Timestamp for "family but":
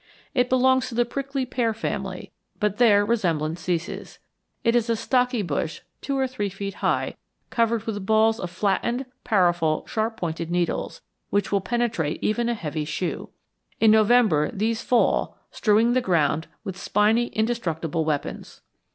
1.75-2.77